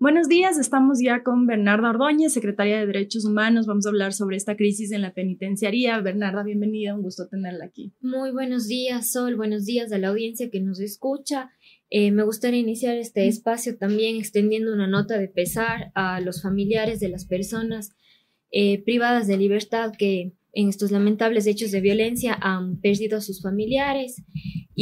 [0.00, 3.66] Buenos días, estamos ya con Bernarda Ordóñez, secretaria de Derechos Humanos.
[3.66, 6.00] Vamos a hablar sobre esta crisis en la penitenciaría.
[6.00, 7.92] Bernarda, bienvenida, un gusto tenerla aquí.
[8.00, 11.50] Muy buenos días, Sol, buenos días a la audiencia que nos escucha.
[11.90, 16.98] Eh, me gustaría iniciar este espacio también extendiendo una nota de pesar a los familiares
[16.98, 17.90] de las personas
[18.52, 23.42] eh, privadas de libertad que en estos lamentables hechos de violencia han perdido a sus
[23.42, 24.22] familiares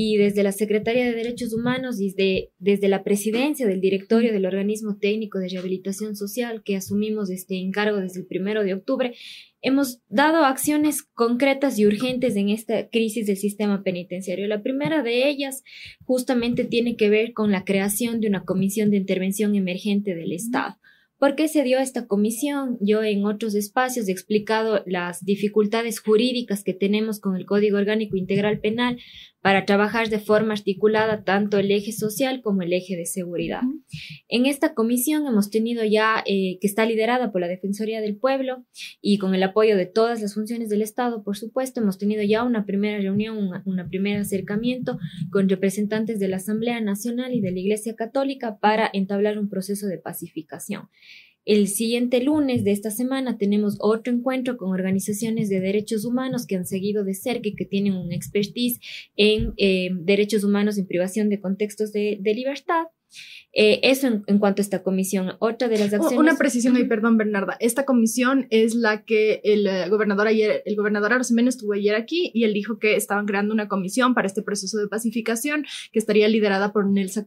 [0.00, 4.46] y desde la Secretaría de Derechos Humanos y desde, desde la presidencia del directorio del
[4.46, 9.16] organismo técnico de rehabilitación social que asumimos este encargo desde el primero de octubre,
[9.60, 14.46] hemos dado acciones concretas y urgentes en esta crisis del sistema penitenciario.
[14.46, 15.64] La primera de ellas
[16.04, 20.76] justamente tiene que ver con la creación de una comisión de intervención emergente del Estado.
[21.18, 22.78] ¿Por qué se dio esta comisión?
[22.80, 28.16] Yo en otros espacios he explicado las dificultades jurídicas que tenemos con el Código Orgánico
[28.16, 29.01] Integral Penal
[29.41, 33.62] para trabajar de forma articulada tanto el eje social como el eje de seguridad.
[34.29, 38.65] En esta comisión hemos tenido ya, eh, que está liderada por la Defensoría del Pueblo
[39.01, 42.43] y con el apoyo de todas las funciones del Estado, por supuesto, hemos tenido ya
[42.43, 44.99] una primera reunión, un primer acercamiento
[45.30, 49.87] con representantes de la Asamblea Nacional y de la Iglesia Católica para entablar un proceso
[49.87, 50.88] de pacificación.
[51.49, 56.57] El siguiente lunes de esta semana tenemos otro encuentro con organizaciones de derechos humanos que
[56.57, 58.79] han seguido de cerca y que tienen un expertise
[59.16, 62.88] en eh, derechos humanos en privación de contextos de, libertad.
[63.55, 65.37] Eh, eso en, cuanto a esta comisión.
[65.38, 66.19] Otra de las acciones.
[66.19, 67.56] Una precisión ahí, perdón, Bernarda.
[67.60, 72.31] Esta comisión es la que el eh, gobernador ayer, el gobernador Arosemena estuvo ayer aquí
[72.34, 76.28] y él dijo que estaban creando una comisión para este proceso de pacificación que estaría
[76.28, 77.25] liderada por Nelsa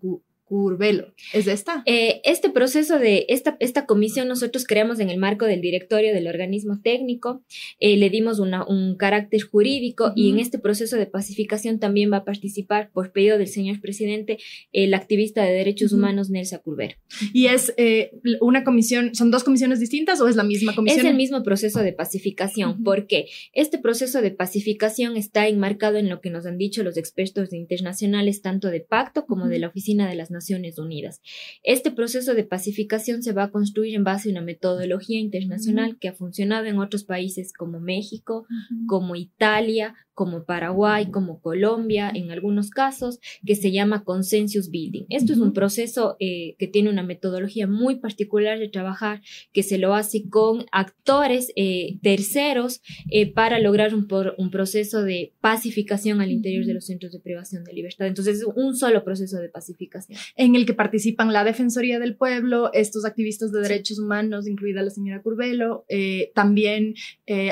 [0.51, 1.13] Curvelo.
[1.31, 1.81] ¿Es de esta?
[1.85, 6.27] Eh, este proceso de esta, esta comisión nosotros creamos en el marco del directorio del
[6.27, 7.41] organismo técnico,
[7.79, 12.17] eh, le dimos una, un carácter jurídico y en este proceso de pacificación también va
[12.17, 14.39] a participar por pedido del señor presidente
[14.73, 16.95] el activista de derechos humanos Nelsa Curvelo.
[17.31, 20.99] ¿Y es eh, una comisión, son dos comisiones distintas o es la misma comisión?
[20.99, 26.19] Es el mismo proceso de pacificación, porque este proceso de pacificación está enmarcado en lo
[26.19, 30.15] que nos han dicho los expertos internacionales, tanto de pacto como de la Oficina de
[30.15, 31.21] las Naciones Naciones Unidas.
[31.63, 36.07] Este proceso de pacificación se va a construir en base a una metodología internacional que
[36.07, 38.47] ha funcionado en otros países como México,
[38.87, 45.05] como Italia, como Paraguay, como Colombia, en algunos casos, que se llama consensus building.
[45.09, 49.21] Esto es un proceso eh, que tiene una metodología muy particular de trabajar,
[49.53, 54.07] que se lo hace con actores eh, terceros eh, para lograr un,
[54.37, 58.07] un, proceso de pacificación al interior de los centros de privación de libertad.
[58.07, 60.19] Entonces, es un solo proceso de pacificación.
[60.35, 64.89] En el que participan la Defensoría del Pueblo, estos activistas de derechos humanos, incluida la
[64.89, 65.85] señora Curvelo,
[66.33, 66.95] también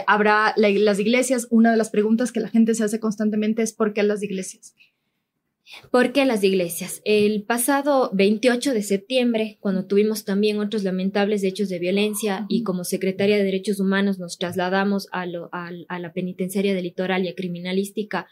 [0.07, 1.47] habrá las iglesias.
[1.49, 4.75] Una de las preguntas que la gente se hace constantemente es ¿por qué las iglesias?
[5.91, 7.01] ¿Por qué las iglesias?
[7.05, 12.83] El pasado 28 de septiembre, cuando tuvimos también otros lamentables hechos de violencia y como
[12.83, 18.27] secretaria de Derechos Humanos nos trasladamos a, a la penitenciaria de litoral y a criminalística,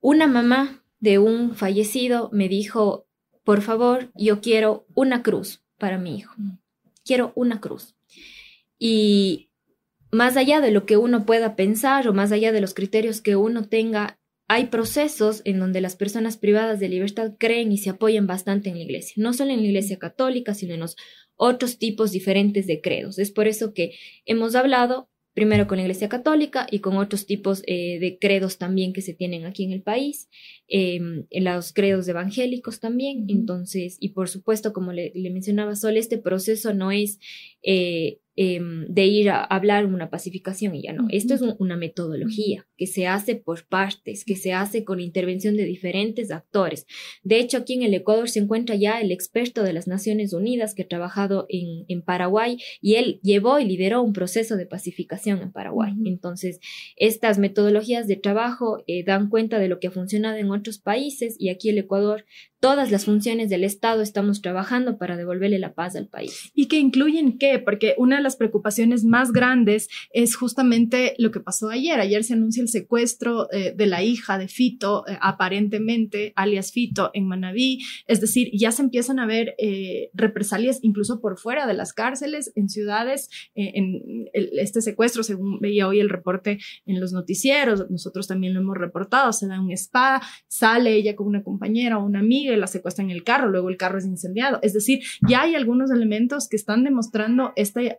[0.00, 3.07] una mamá de un fallecido me dijo,
[3.48, 6.34] por favor, yo quiero una cruz para mi hijo.
[7.02, 7.96] Quiero una cruz.
[8.78, 9.48] Y
[10.10, 13.36] más allá de lo que uno pueda pensar o más allá de los criterios que
[13.36, 18.26] uno tenga, hay procesos en donde las personas privadas de libertad creen y se apoyan
[18.26, 20.96] bastante en la iglesia, no solo en la iglesia católica, sino en los
[21.34, 23.18] otros tipos diferentes de credos.
[23.18, 23.94] Es por eso que
[24.26, 28.92] hemos hablado primero con la Iglesia Católica y con otros tipos eh, de credos también
[28.92, 30.28] que se tienen aquí en el país,
[30.66, 33.24] em, los credos evangélicos también.
[33.28, 37.20] Entonces, y por supuesto, como le, mencionaba Sol, este proceso no es
[37.62, 41.08] eh, Em, de ir a hablar una pacificación y ya no.
[41.10, 45.64] Esto es una metodología que se hace por partes, que se hace con intervención de
[45.64, 46.86] diferentes actores.
[47.24, 50.76] De hecho, aquí en el Ecuador se encuentra ya el experto de las Naciones Unidas
[50.76, 55.42] que ha trabajado en, en Paraguay y él llevó y lideró un proceso de pacificación
[55.42, 55.94] en Paraguay.
[56.04, 56.60] Entonces,
[56.94, 61.34] estas metodologías de trabajo eh, dan cuenta de lo que ha funcionado en otros países
[61.40, 62.24] y aquí el Ecuador
[62.60, 66.50] todas las funciones del Estado estamos trabajando para devolverle la paz al país.
[66.54, 67.58] ¿Y que incluyen qué?
[67.58, 71.98] Porque una de las preocupaciones más grandes es justamente lo que pasó ayer.
[71.98, 77.10] Ayer se anuncia el secuestro eh, de la hija de Fito, eh, aparentemente, alias Fito,
[77.14, 77.78] en Manabí.
[78.06, 82.52] Es decir, ya se empiezan a ver eh, represalias incluso por fuera de las cárceles,
[82.54, 88.52] en ciudades, en este secuestro, según veía hoy el reporte en los noticieros, nosotros también
[88.52, 92.54] lo hemos reportado, se da un spa, sale ella con una compañera o una amiga,
[92.56, 94.58] la secuestra en el carro, luego el carro es incendiado.
[94.60, 97.98] Es decir, ya hay algunos elementos que están demostrando esta eh,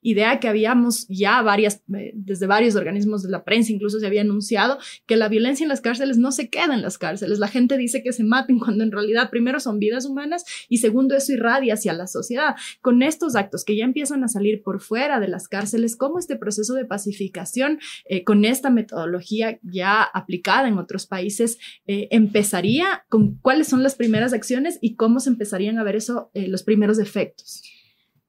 [0.00, 4.20] idea que habíamos ya varias, eh, desde varios organismos de la prensa incluso se había
[4.20, 7.38] anunciado que la violencia en las cárceles no se queda en las cárceles.
[7.38, 11.16] La gente dice que se maten cuando en realidad primero son vidas humanas y segundo
[11.16, 12.54] eso irradia hacia la sociedad.
[12.80, 16.36] Con estos actos que ya empiezan a salir por fuera de las cárceles, ¿cómo este
[16.36, 23.04] proceso de pacificación eh, con esta metodología ya aplicada en otros países eh, empezaría?
[23.08, 26.98] ¿Con cuáles son las primeras acciones y cómo se empezarían a ver eso, los primeros
[26.98, 27.62] efectos?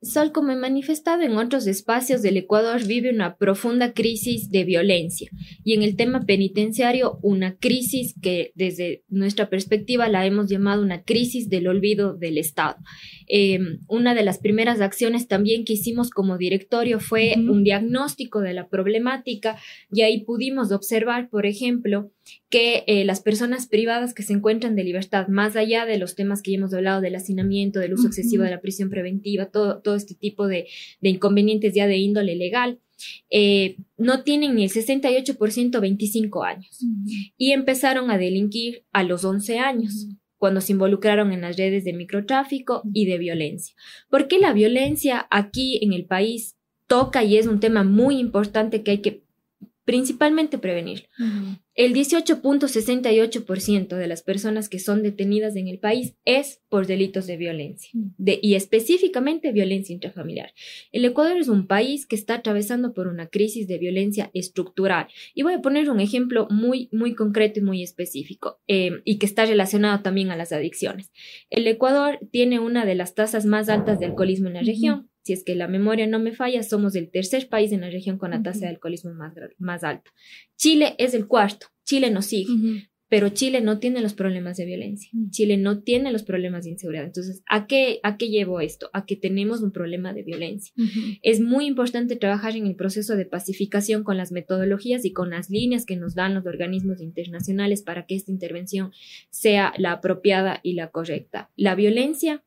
[0.02, 5.30] Sol, como he manifestado en otros espacios del Ecuador, vive una profunda crisis de violencia
[5.66, 11.04] y en el tema penitenciario una crisis que desde nuestra perspectiva la hemos llamado una
[11.04, 12.78] crisis del olvido del Estado.
[13.28, 18.54] Em, una de las primeras acciones también que hicimos como directorio fue un diagnóstico de
[18.54, 19.58] la problemática
[19.92, 22.10] y ahí pudimos observar, por ejemplo,
[22.50, 26.42] que eh, las personas privadas que se encuentran de libertad, más allá de los temas
[26.42, 29.96] que ya hemos hablado del hacinamiento, del uso excesivo de la prisión preventiva, todo, todo
[29.96, 30.68] este tipo de,
[31.02, 32.80] inconvenientes ya de índole legal,
[33.30, 36.86] eh, no tienen ni el 68% 25 años
[37.38, 40.08] y empezaron a delinquir a los 11 años.
[40.38, 43.76] cuando se involucraron en las redes de microtráfico y de violencia.
[44.10, 46.56] Porque la violencia aquí en el país
[46.88, 49.24] toca y es un tema muy importante que hay que
[49.90, 51.10] principalmente prevenir.
[51.74, 57.38] El 18.68% de las personas que son detenidas en el país es por delitos de
[57.38, 57.90] violencia
[58.20, 60.54] y específicamente violencia intrafamiliar.
[60.92, 65.42] El Ecuador es un país que está atravesando por una crisis de violencia estructural y
[65.42, 69.48] voy a poner un ejemplo muy, muy concreto y muy específico eh, y que está
[69.48, 71.12] relacionado también a las adicciones.
[71.50, 75.34] El Ecuador tiene una de las tasas más altas de alcoholismo en la región si
[75.34, 78.32] es que la memoria no me falla, somos el tercer país en la región con
[78.32, 80.10] la tasa de alcoholismo más, más alta.
[80.58, 85.12] Chile es el cuarto, Chile nos sigue, pero Chile no tiene los problemas de violencia,
[85.30, 87.06] Chile no tiene los problemas de inseguridad.
[87.06, 88.90] Entonces, ¿a qué, a qué llevo esto?
[88.92, 90.74] A que tenemos un problema de violencia.
[91.22, 95.52] Es muy importante trabajar en el proceso de pacificación con las metodologías y con las
[95.52, 98.94] líneas que nos dan los organismos internacionales para que esta intervención
[99.30, 101.52] sea la apropiada y la correcta.
[101.56, 102.44] La violencia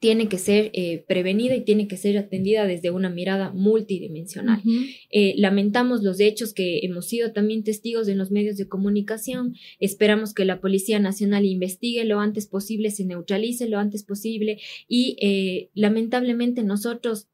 [0.00, 4.62] tiene que ser eh, prevenida y tiene que ser atendida desde una mirada multidimensional.
[5.10, 9.54] Eh, lamentamos los hechos que hemos sido también testigos en los medios de comunicación.
[9.80, 15.16] Esperamos que la Policía Nacional investigue lo antes posible, se neutralice lo antes posible y
[15.20, 17.28] eh, lamentablemente nosotros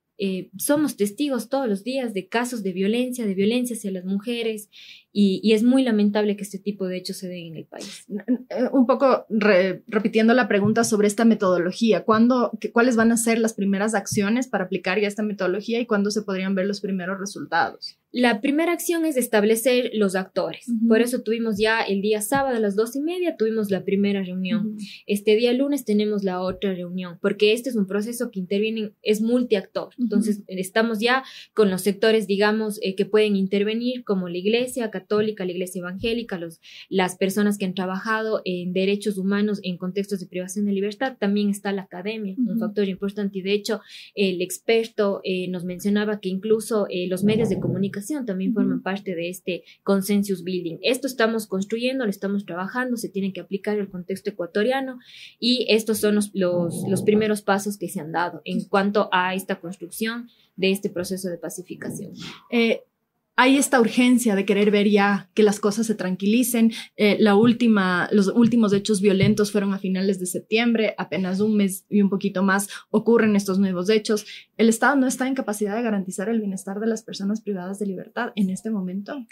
[0.56, 4.70] somos testigos todos los días de casos de violencia, de violencia hacia las mujeres
[5.16, 8.04] y, es muy lamentable que este tipo de hechos se den en el país.
[8.50, 13.54] Eh, un poco repitiendo la pregunta sobre esta metodología, ¿cuándo, ¿cuáles van a ser las
[13.54, 17.96] primeras acciones para aplicar ya esta metodología y cuándo se podrían ver los primeros resultados?
[18.10, 20.66] La primera acción es establecer los actores.
[20.86, 24.22] Por eso tuvimos ya el día sábado a las dos y media, tuvimos la primera
[24.22, 24.76] reunión.
[25.06, 29.20] Este día lunes tenemos la otra reunión, porque este es un proceso que interviene, es
[29.20, 29.94] multiactor.
[29.98, 31.24] Entonces, estamos ya
[31.54, 36.38] con los sectores, digamos, eh, que pueden intervenir, como la iglesia, católica, la iglesia evangélica,
[36.38, 41.16] los, las personas que han trabajado en derechos humanos en contextos de privación de libertad,
[41.18, 43.38] también está la academia, un factor importante.
[43.38, 43.80] Y de hecho,
[44.14, 49.14] el experto eh, nos mencionaba que incluso eh, los medios de comunicación también forman parte
[49.14, 50.78] de este consensus building.
[50.82, 54.98] Esto estamos construyendo, lo estamos trabajando, se tiene que aplicar el contexto ecuatoriano
[55.38, 59.60] y estos son los, los, primeros pasos que se han dado en cuanto a esta
[59.60, 62.12] construcción de este proceso de pacificación.
[62.50, 62.82] Eh,
[63.36, 66.72] hay esta urgencia de querer ver ya que las cosas se tranquilicen.
[66.96, 71.84] Eh, la última, los últimos hechos violentos fueron a finales de septiembre, apenas un mes
[71.88, 74.24] y un poquito más ocurren estos nuevos hechos.
[74.56, 77.86] El Estado no está en capacidad de garantizar el bienestar de las personas privadas de
[77.86, 79.26] libertad en este momento.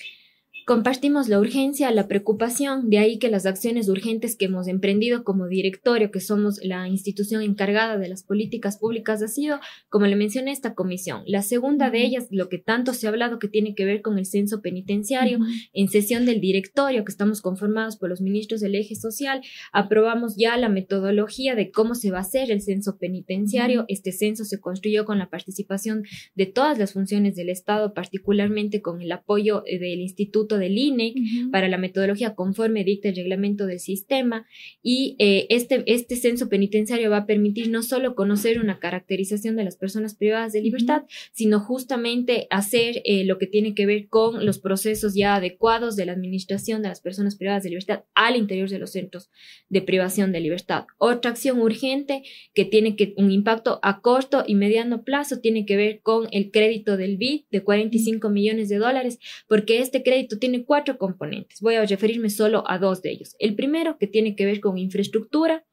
[0.64, 5.49] Compartimos la urgencia, la preocupación, de ahí que las acciones urgentes que hemos emprendido como
[5.49, 10.52] directorio, que somos la institución encargada de las políticas públicas, ha sido, como le mencioné,
[10.52, 11.25] esta comisión.
[11.26, 14.19] La segunda de ellas, lo que tanto se ha hablado que tiene que ver con
[14.19, 15.40] el censo penitenciario,
[15.73, 19.42] en sesión del directorio, que estamos conformados por los ministros del eje social,
[19.73, 23.85] aprobamos ya la metodología de cómo se va a hacer el censo penitenciario.
[23.88, 26.04] Este censo se construyó con la participación
[26.37, 31.14] de todas las funciones del Estado, particularmente con el apoyo eh, del Instituto del INE
[31.50, 34.47] para la metodología conforme dicta el reglamento del sistema
[34.82, 39.64] y eh, este, este censo penitenciario va a permitir no solo conocer una caracterización de
[39.64, 44.44] las personas privadas de libertad, sino justamente hacer eh, lo que tiene que ver con
[44.44, 48.68] los procesos ya adecuados de la administración de las personas privadas de libertad al interior
[48.68, 49.30] de los centros
[49.68, 50.87] de privación de libertad.
[50.99, 52.23] Otra acción urgente
[52.54, 56.50] que tiene que un impacto a corto y mediano plazo tiene que ver con el
[56.50, 59.18] crédito del BID de 45 millones de dólares,
[59.49, 61.61] porque este crédito tiene cuatro componentes.
[61.61, 63.37] Voy a referirme solo a dos de ellos.
[63.38, 65.64] El primero, que tiene que ver con infraestructura,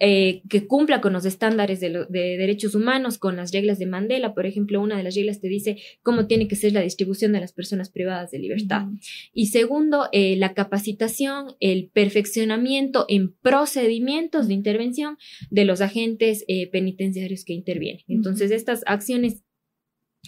[0.00, 4.34] eh, que cumpla con los estándares de, derechos humanos, con las reglas de Mandela.
[4.34, 7.38] Por ejemplo, una de las reglas te dice cómo tiene que ser la distribución de
[7.38, 8.86] las personas privadas de libertad.
[9.32, 15.16] Y segundo, eh, la capacitación, el perfeccionamiento en procedimientos de intervención
[15.48, 18.02] de los agentes eh, penitenciarios que intervienen.
[18.08, 19.44] Entonces, estas acciones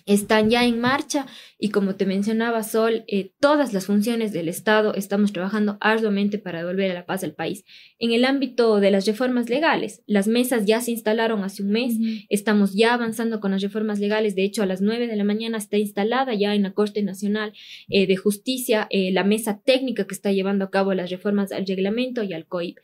[0.06, 1.26] están ya en marcha
[1.58, 6.60] y como te mencionaba Sol, eh, todas las funciones del Estado estamos trabajando arduamente para
[6.60, 7.64] devolver a la paz al país.
[7.98, 11.94] En el ámbito de las reformas legales, las mesas ya se instalaron hace un mes,
[12.28, 15.58] estamos ya avanzando con las reformas legales, de hecho a las 9 de la mañana
[15.58, 17.52] está instalada ya en la Corte Nacional
[17.88, 21.66] eh, de Justicia eh, la mesa técnica que está llevando a cabo las reformas al
[21.66, 22.78] reglamento y al COIP.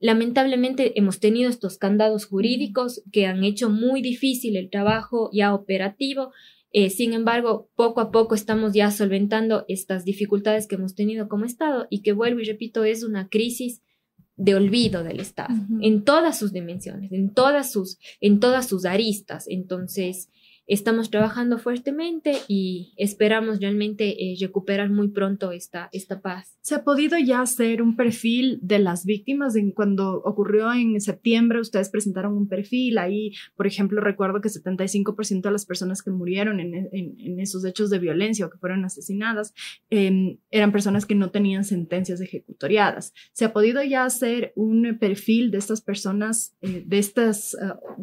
[0.00, 6.32] Lamentablemente hemos tenido estos candados jurídicos que han hecho muy difícil el trabajo ya operativo.
[6.70, 11.44] Eh, sin embargo, poco a poco estamos ya solventando estas dificultades que hemos tenido como
[11.44, 13.82] Estado y que vuelvo y repito, es una crisis
[14.36, 19.46] de olvido del Estado en todas sus dimensiones, en todas sus, en todas sus aristas.
[19.48, 20.30] Entonces,
[20.68, 26.58] estamos trabajando fuertemente y esperamos realmente eh, recuperar muy pronto esta, esta paz.
[26.60, 29.56] ¿Se ha podido ya hacer un perfil de las víctimas?
[29.56, 32.98] En, cuando ocurrió en septiembre, ustedes presentaron un perfil.
[32.98, 37.88] Ahí, por ejemplo, recuerdo que 75% de las personas que murieron en, en, esos hechos
[37.88, 39.54] de violencia o que fueron asesinadas
[39.88, 43.14] em, eran personas que no tenían sentencias ejecutoriadas.
[43.32, 47.56] ¿Se ha podido ya hacer un perfil de estas personas, eh, de estas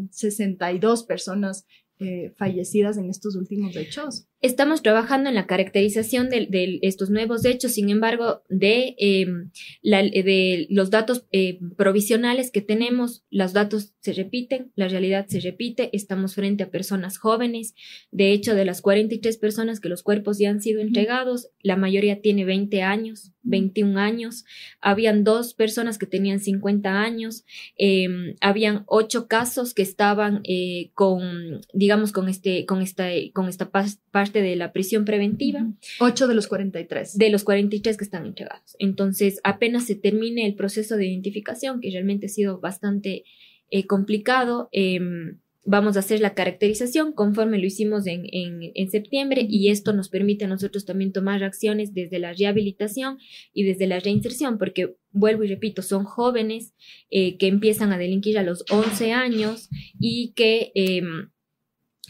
[0.10, 1.68] 62 ah, personas
[2.00, 4.28] eh, fallecidas en estos últimos hechos.
[4.46, 9.50] Estamos trabajando en la caracterización de, estos nuevos hechos, sin embargo, de, em,
[9.82, 15.90] de los datos eh, provisionales que tenemos, los datos se repiten, la realidad se repite,
[15.94, 17.74] estamos frente a personas jóvenes,
[18.12, 22.22] de hecho, de las 43 personas que los cuerpos ya han sido entregados, la mayoría
[22.22, 24.46] tiene 20 años, 21 años,
[24.80, 27.46] habían dos personas que tenían 50 años,
[27.80, 33.72] eh, habían ocho casos que estaban eh, con, digamos, con, este, con, esta, con esta
[33.72, 35.68] parte de la prisión preventiva.
[36.00, 37.18] Ocho de los 43.
[37.18, 38.76] De los 43 que están entregados.
[38.80, 43.24] Entonces, apenas se termine el proceso de identificación, que realmente ha sido bastante
[43.72, 49.70] eh, complicado, em, vamos a hacer la caracterización conforme lo hicimos en, en, septiembre y
[49.70, 53.18] esto nos permite a nosotros también tomar acciones desde la rehabilitación
[53.52, 56.76] y desde la reinserción, porque vuelvo y repito, son jóvenes
[57.10, 61.30] eh, que empiezan a delinquir a los 11 años y que em,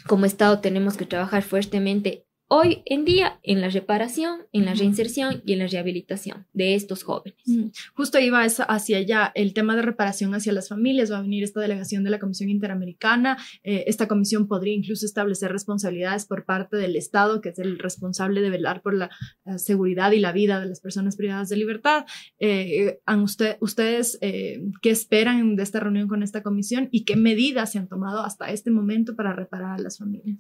[0.07, 5.41] como Estado tenemos que trabajar fuertemente hoy en día en la reparación, en la reinserción
[5.45, 7.37] y en la rehabilitación de estos jóvenes.
[7.45, 7.67] Mm.
[7.95, 11.11] Justo iba hacia allá el tema de reparación hacia las familias.
[11.11, 13.37] Va a venir esta delegación de la Comisión Interamericana.
[13.63, 18.41] Eh, esta comisión podría incluso establecer responsabilidades por parte del Estado, que es el responsable
[18.41, 19.09] de velar por la,
[19.57, 22.05] seguridad y la vida de las personas privadas de libertad.
[22.39, 27.71] Eh, usted, ¿Ustedes eh, qué esperan de esta reunión con esta comisión y qué medidas
[27.71, 30.37] se han tomado hasta este momento para reparar a las familias?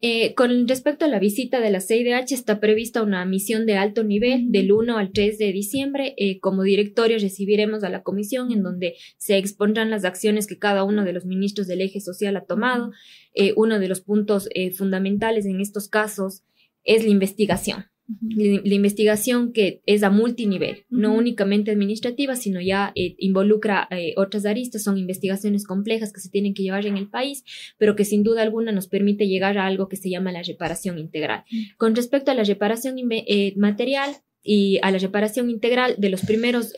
[0.00, 4.04] Eh, con respecto a la visita de la CIDH, está prevista una misión de alto
[4.04, 6.14] nivel del 1 al 3 de diciembre.
[6.16, 10.84] Eh, como directorio recibiremos a la comisión en donde se expondrán las acciones que cada
[10.84, 12.92] uno de los ministros del eje social ha tomado.
[13.34, 16.42] Eh, uno de los puntos fundamentales en estos casos
[16.84, 17.86] es la investigación
[18.20, 24.46] la, investigación que es a multinivel, no únicamente administrativa, sino ya eh, involucra eh, otras
[24.46, 27.44] aristas, son investigaciones complejas que se tienen que llevar en el país,
[27.76, 30.98] pero que sin duda alguna nos permite llegar a algo que se llama la reparación
[30.98, 31.44] integral.
[31.76, 36.72] Con respecto a la reparación eh, material y a la reparación integral de los primeros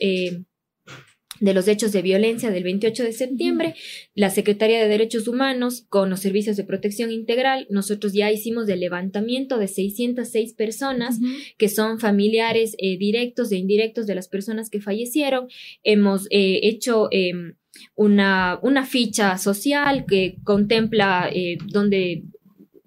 [1.41, 3.75] de los hechos de violencia del 28 de septiembre,
[4.15, 8.79] la Secretaría de Derechos Humanos con los servicios de protección integral, nosotros ya hicimos el
[8.79, 11.19] levantamiento de 606 personas
[11.57, 15.49] que son familiares eh, directos e indirectos de las personas que fallecieron.
[15.83, 17.09] Hemos eh, hecho...
[17.11, 17.55] Em,
[17.95, 22.23] una, una, ficha social que contempla eh, donde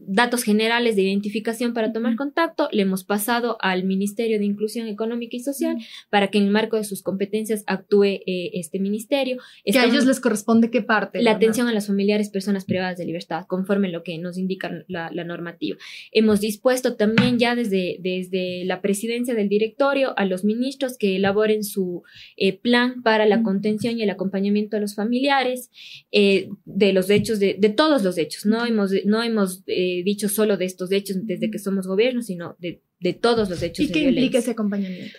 [0.07, 5.37] datos generales de identificación para tomar contacto, le hemos pasado al Ministerio de Inclusión Económica
[5.37, 5.77] y Social
[6.11, 9.39] para que en el marco de sus competencias actúe eh, este ministerio.
[9.65, 11.23] que a ellos les corresponde qué parte.
[11.23, 15.11] La atención a las familiares personas privadas de libertad, conforme lo que nos indica la,
[15.25, 15.79] normativa.
[16.13, 21.65] Hemos dispuesto también ya desde, desde la presidencia del directorio a los ministros que elaboren
[21.65, 22.03] su
[22.37, 25.71] eh, plan para la contención y el acompañamiento a los familiares
[26.13, 28.45] eh, de los hechos, de, de, todos los hechos.
[28.45, 29.63] No hemos, no hemos
[30.03, 33.87] dicho solo de estos hechos desde que somos gobierno, sino de, de todos los hechos.
[33.87, 35.19] ¿Y qué implica ese acompañamiento?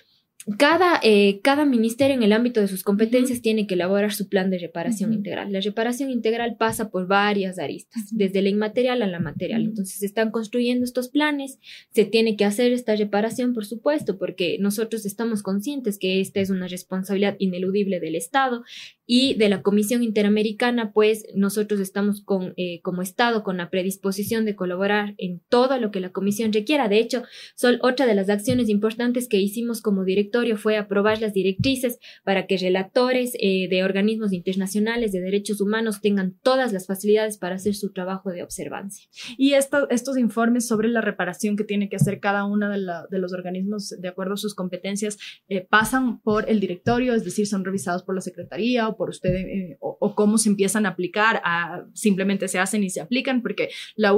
[0.60, 4.52] Cada, eh, cada, ministerio en el ámbito de sus competencias tiene que elaborar su plan
[4.52, 5.52] de reparación integral.
[5.52, 9.64] La reparación integral pasa por varias aristas, desde la inmaterial a la material.
[9.64, 11.58] Entonces, se están construyendo estos planes,
[11.90, 16.52] se tiene que hacer esta reparación, por supuesto, porque nosotros estamos conscientes que esta es
[16.52, 18.64] una responsabilidad ineludible del Estado
[19.08, 24.46] y de la Comisión Interamericana, pues nosotros estamos con, eh, como Estado con la predisposición
[24.46, 26.90] de colaborar en todo lo que la Comisión requiera.
[26.90, 27.24] De hecho,
[27.56, 32.48] son otra de las acciones importantes que hicimos como directorio fue aprobar las directrices para
[32.48, 37.76] que relatores eh, de organismos internacionales de derechos humanos tengan todas las facilidades para hacer
[37.76, 39.08] su trabajo de observancia.
[39.38, 43.90] Y estos informes sobre la reparación que tiene que hacer cada uno de, los organismos
[43.90, 48.16] de acuerdo a sus competencias eh, pasan por el directorio, es decir, son revisados por
[48.16, 52.84] la Secretaría por usted eh, o, cómo se empiezan a aplicar, a, simplemente se hacen
[52.84, 54.16] y se aplican, porque la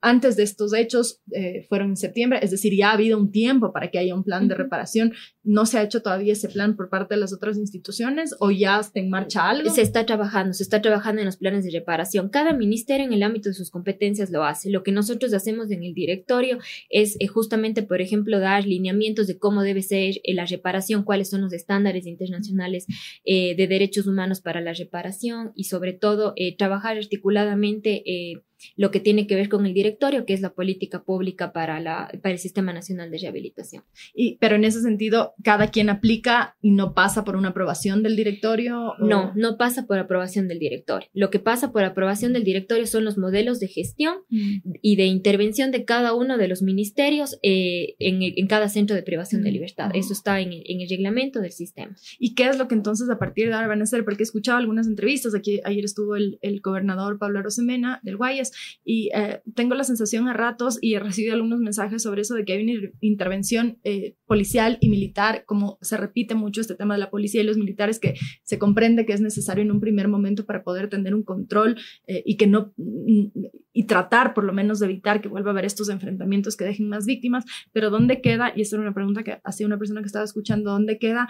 [0.00, 3.72] antes de estos hechos eh, fueron en septiembre, es decir, ya ha habido un tiempo
[3.72, 5.12] para que haya un plan de reparación.
[5.44, 8.78] ¿No se ha hecho todavía ese plan por parte de las otras instituciones o ya
[8.80, 9.70] está en marcha algo?
[9.70, 12.28] Se está trabajando, se está trabajando en los planes de reparación.
[12.28, 14.70] Cada ministerio en el ámbito de sus competencias lo hace.
[14.70, 16.58] Lo que nosotros hacemos en el directorio
[16.90, 21.42] es eh, justamente, por ejemplo, dar lineamientos de cómo debe ser la reparación, cuáles son
[21.42, 22.86] los estándares internacionales
[23.24, 28.42] de derechos humanos para la reparación y sobre todo eh, trabajar articuladamente eh,
[28.76, 32.10] lo que tiene que ver con el directorio, que es la política pública para, la,
[32.22, 33.84] para el Sistema Nacional de Rehabilitación.
[34.14, 38.16] Y, pero en ese sentido, ¿cada quien aplica y no pasa por una aprobación del
[38.16, 38.94] directorio?
[38.98, 41.08] No, no pasa por aprobación del directorio.
[41.12, 44.72] Lo que pasa por aprobación del directorio son los modelos de gestión mm.
[44.80, 49.02] y de intervención de cada uno de los ministerios eh, en, en, cada centro de
[49.02, 49.52] privación de mm.
[49.52, 49.90] libertad.
[49.94, 51.96] Eso está en el, en el, reglamento del sistema.
[52.18, 54.04] ¿Y qué es lo que entonces a partir de ahora van a hacer?
[54.04, 58.51] Porque he escuchado algunas entrevistas, aquí ayer estuvo el, el gobernador Pablo Arosemena del Guayas
[58.84, 62.44] y eh, tengo la sensación a ratos y he recibido algunos mensajes sobre eso de
[62.44, 67.00] que hay una intervención eh, policial y militar, como se repite mucho este tema de
[67.00, 70.44] la policía y los militares, que se comprende que es necesario en un primer momento
[70.44, 73.26] para poder tener un control eh, y que no mm,
[73.74, 76.88] y tratar por lo menos de evitar que vuelva a haber estos enfrentamientos que dejen
[76.88, 78.52] más víctimas, pero ¿dónde queda?
[78.54, 81.28] Y esta era una pregunta que hacía una persona que estaba escuchando, ¿dónde queda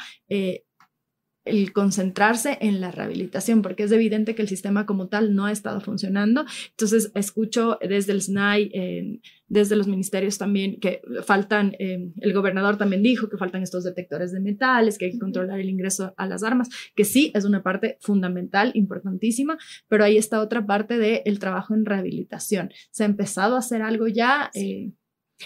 [1.44, 5.52] el concentrarse en la rehabilitación, porque es evidente que el sistema como tal no ha
[5.52, 6.44] estado funcionando.
[6.70, 13.02] Entonces, escucho desde el SNAI, desde los ministerios también, que faltan, eh, el gobernador también
[13.02, 16.42] dijo que faltan estos detectores de metales, que hay que controlar el ingreso a las
[16.42, 19.58] armas, que sí es una parte fundamental, importantísima,
[19.88, 22.70] pero ahí está otra parte del trabajo en rehabilitación.
[22.90, 24.50] ¿Se ha empezado a hacer algo ya?
[24.54, 24.92] Eh,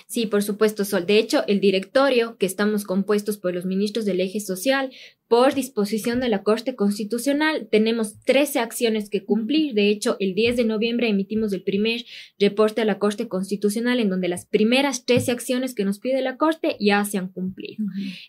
[0.07, 1.07] Sí, por supuesto, Sol.
[1.07, 4.91] De hecho, el directorio, que estamos compuestos por los ministros del eje social,
[5.29, 9.75] por disposición de la Corte Constitucional, tenemos 13 acciones que cumplir.
[9.75, 12.05] De hecho, el 10 de noviembre emitimos el primer
[12.39, 16.37] reporte a la Corte Constitucional en donde las primeras 13 acciones que nos pide la
[16.37, 17.85] Corte ya se han cumplido.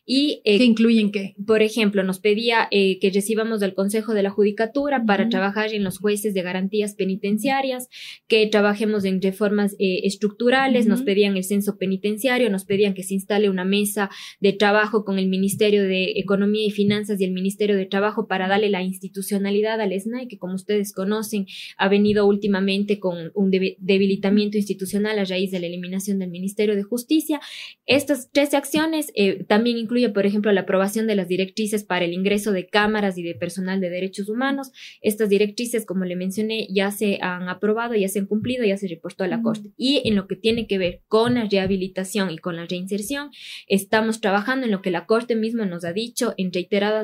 [0.08, 1.36] y, eh, ¿Qué incluyen qué?
[1.46, 5.84] Por ejemplo, nos pedía eh, que recibamos del Consejo de la Judicatura para trabajar en
[5.84, 7.90] los jueces de garantías penitenciarias,
[8.28, 13.14] que trabajemos en reformas eh, estructurales, nos pedían el censo penitenciario, nos pedían que se
[13.14, 17.34] instale una mesa de trabajo con el Ministerio de Economía y Finanzas Finanzas y el
[17.34, 21.46] Ministerio de Trabajo para darle la institucionalidad al SNAI, que como ustedes conocen,
[21.78, 26.84] ha venido últimamente con un debilitamiento institucional a raíz de la eliminación del Ministerio de
[26.84, 27.42] Justicia.
[27.86, 32.14] Estas tres acciones eh, también incluyen, por ejemplo, la aprobación de las directrices para el
[32.14, 34.72] ingreso de cámaras y de personal de derechos humanos.
[35.02, 38.88] Estas directrices, como le mencioné, ya se han aprobado, ya se han cumplido, ya se
[38.88, 39.74] reportó a la Corte.
[39.76, 43.32] Y en lo que tiene que ver con la rehabilitación y con la reinserción,
[43.68, 46.52] estamos trabajando en lo que la Corte misma nos ha dicho en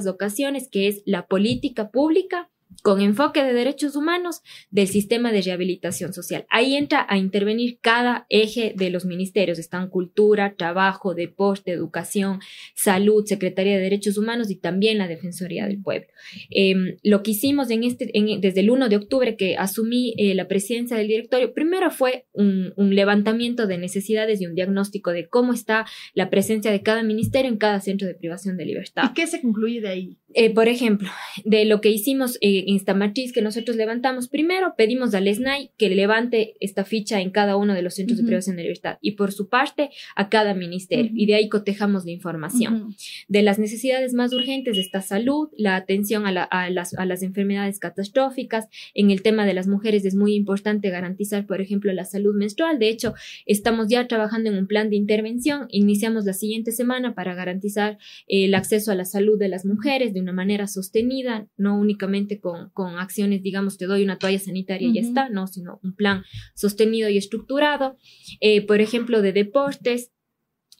[0.07, 2.49] ocasiones, que es la política pública
[2.81, 6.45] con enfoque de derechos humanos del sistema de rehabilitación social.
[6.49, 9.59] Ahí entra a intervenir cada eje de los ministerios.
[9.59, 12.39] Están cultura, trabajo, deporte, educación,
[12.75, 16.07] salud, Secretaría de Derechos Humanos y también la Defensoría del Pueblo.
[16.49, 20.97] Em, lo que hicimos este, desde el 1 de octubre que asumí eh, la presidencia
[20.97, 25.86] del directorio, primero fue un, un levantamiento de necesidades y un diagnóstico de cómo está
[26.13, 29.03] la presencia de cada ministerio en cada centro de privación de libertad.
[29.12, 30.17] ¿Y qué se concluye de ahí?
[30.36, 31.10] Eh, por ejemplo,
[31.46, 35.72] de lo que hicimos eh, en esta matriz que nosotros levantamos, primero pedimos al SNAI
[35.78, 39.12] que levante esta ficha en cada uno de los centros de privación de libertad y
[39.12, 41.12] por su parte a cada ministerio.
[41.13, 42.96] Y de ahí cotejamos la información.
[43.28, 48.67] De las necesidades más urgentes está salud, la atención a, las, a, las, enfermedades catastróficas,
[48.93, 52.80] en el tema de las mujeres es muy importante garantizar, por ejemplo, la salud menstrual.
[52.80, 53.13] De hecho,
[53.46, 58.46] estamos ya trabajando en un plan de intervención, iniciamos la siguiente semana para garantizar eh,
[58.46, 62.69] el acceso a la salud de las mujeres de una manera sostenida, no únicamente con,
[62.71, 66.23] con acciones, digamos, te doy una toalla sanitaria y ya está, no, sino un plan
[66.55, 67.97] sostenido y estructurado.
[68.39, 70.12] Eh, por ejemplo, de deportes,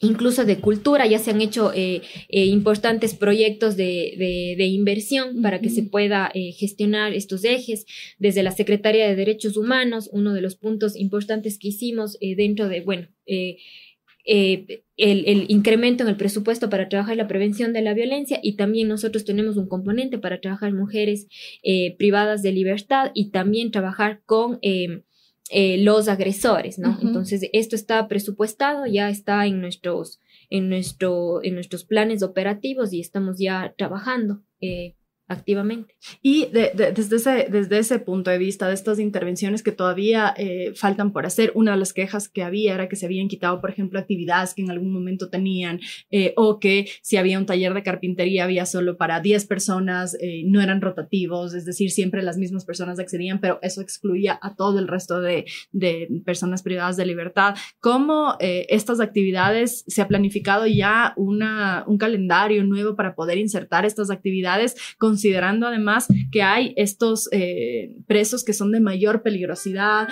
[0.00, 5.60] incluso de cultura, ya se han hecho eh, eh, importantes proyectos de, de, inversión para
[5.60, 7.86] que se pueda gestionar estos ejes.
[8.18, 12.80] Desde la Secretaría de Derechos Humanos, uno de los puntos importantes que hicimos dentro de,
[12.80, 13.08] bueno,
[14.24, 18.88] eh, el, incremento en el presupuesto para trabajar la prevención de la violencia y también
[18.88, 21.26] nosotros tenemos un componente para trabajar mujeres
[21.62, 25.02] eh, privadas de libertad y también trabajar con eh,
[25.78, 26.98] los agresores, ¿no?
[27.02, 33.00] Entonces, esto está presupuestado, ya está en nuestros, en, nuestro, en nuestros planes operativos y
[33.00, 34.42] estamos ya trabajando
[35.26, 35.94] activamente.
[36.22, 41.12] Y desde, ese, desde ese punto de vista de estas intervenciones que todavía eh, faltan
[41.12, 43.98] por hacer, una de las quejas que había era que se habían quitado, por ejemplo,
[43.98, 48.44] actividades que en algún momento tenían eh, o que si había un taller de carpintería
[48.44, 52.98] había solo para 10 personas, eh, no eran rotativos, es decir, siempre las mismas personas
[52.98, 57.54] accedían, pero eso excluía a todo el resto de, de personas privadas de libertad.
[57.80, 64.10] ¿Cómo estas actividades se ha planificado ya una, un calendario nuevo para poder insertar estas
[64.10, 70.08] actividades con considerando además que hay estos eh, presos que son de mayor peligrosidad.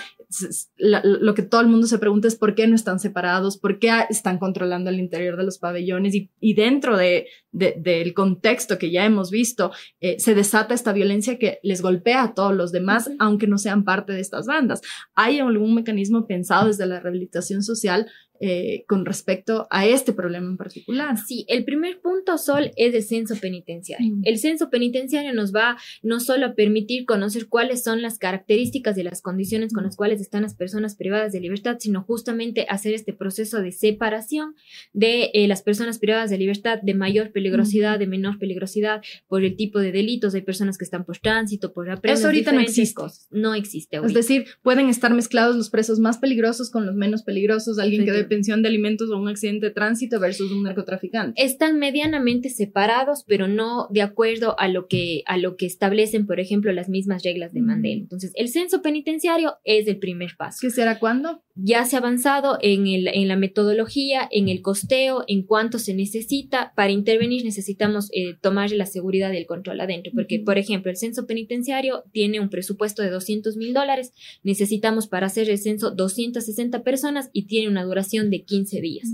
[0.78, 3.90] lo que todo el mundo se pregunta es por qué no están separados, por qué
[4.08, 9.32] están controlando el interior de los pabellones y, dentro de, del contexto que ya hemos
[9.32, 13.58] visto, eh, se desata esta violencia que les golpea a todos los demás, aunque no
[13.58, 14.80] sean parte de estas bandas.
[15.14, 18.06] ¿Hay algún mecanismo pensado desde la rehabilitación social
[18.44, 21.16] eh, con respecto a este problema en particular.
[21.16, 24.16] Sí, el primer punto, Sol, es el censo penitenciario.
[24.16, 24.22] Mm.
[24.24, 29.04] El censo penitenciario nos va no solo a permitir conocer cuáles son las características y
[29.04, 33.12] las condiciones con las cuales están las personas privadas de libertad, sino justamente hacer este
[33.12, 34.56] proceso de separación
[34.92, 39.54] de eh, las personas privadas de libertad de mayor peligrosidad, de menor peligrosidad, por el
[39.54, 40.34] tipo de delitos.
[40.34, 43.02] Hay personas que están por tránsito, por Eso ahorita no existe.
[43.30, 43.98] No existe.
[44.04, 48.10] Es decir, pueden estar mezclados los presos más peligrosos con los menos peligrosos, alguien que
[48.10, 51.42] debe pensión de alimentos o un accidente de tránsito versus un narcotraficante.
[51.42, 56.40] Están medianamente separados, pero no de acuerdo a lo que, a lo que establecen, por
[56.40, 58.00] ejemplo, las mismas reglas de Mandela.
[58.00, 60.60] Entonces, el censo penitenciario es el primer paso.
[60.62, 61.42] ¿Qué será cuándo?
[61.54, 65.92] Ya se ha avanzado en, el, en la metodología, en el costeo, en cuánto se
[65.92, 66.72] necesita.
[66.74, 70.96] Para intervenir necesitamos eh, tomar la seguridad y el control adentro, porque, por ejemplo, el
[70.96, 74.14] censo penitenciario tiene un presupuesto de 200 mil dólares.
[74.42, 79.08] Necesitamos para hacer el censo 260 personas y tiene una duración de 15 días.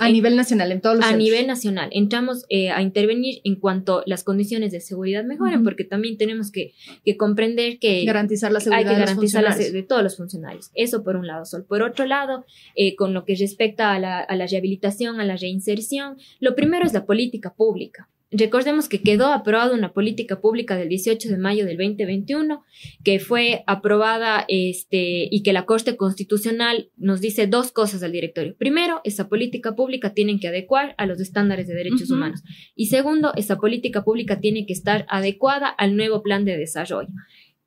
[0.00, 1.90] a nivel nacional, en todos los A nivel nacional.
[1.92, 6.72] Entramos eh, a intervenir en cuanto las condiciones de seguridad mejoren, porque también tenemos que,
[7.18, 10.70] comprender que garantizar la seguridad hay que garantizar la, de todos los funcionarios.
[10.74, 11.64] Eso por un lado, Sol.
[11.64, 12.44] Por otro lado,
[12.74, 16.86] eh, con lo que respecta a la, a la rehabilitación, a la reinserción, lo primero
[16.86, 18.08] es la política pública.
[18.36, 22.64] Recordemos que quedó aprobada una política pública del 18 de mayo del 2021
[23.04, 28.56] que fue aprobada este, y que la Corte Constitucional nos dice dos cosas al directorio.
[28.56, 32.42] Primero, esa política pública tiene que adecuar a los estándares de derechos humanos.
[32.74, 37.10] Y segundo, esa política pública tiene que estar adecuada al nuevo plan de desarrollo.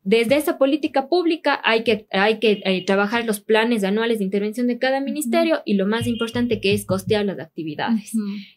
[0.08, 4.66] Desde esa política pública hay que, hay que eh, trabajar los planes anuales de intervención
[4.66, 8.14] de cada ministerio y lo más importante que es costear las actividades.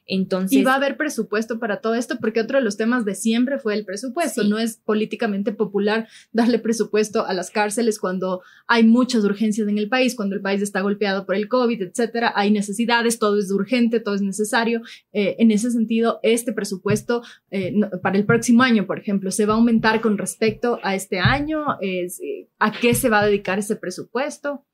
[0.07, 3.17] Entonces, y va a haber presupuesto para todo esto porque otro de los temas de
[3.17, 4.45] siempre fue el presupuesto.
[4.45, 9.89] No es políticamente popular darle presupuesto a las cárceles cuando hay muchas urgencias en el
[9.89, 12.33] país, cuando el país está golpeado por el COVID, etcétera.
[12.37, 14.83] Hay necesidades, todo es urgente, todo es necesario.
[15.13, 19.55] Eh, en ese sentido, este presupuesto eh, para el próximo año, por ejemplo, se va
[19.55, 21.40] a aumentar con respecto a este año
[21.81, 24.65] es, eh, ¿A qué se va a dedicar ese presupuesto?